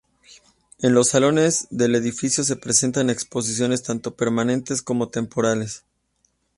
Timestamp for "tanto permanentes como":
3.83-5.09